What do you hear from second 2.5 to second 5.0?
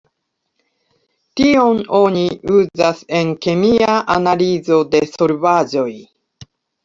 uzas en kemia analizo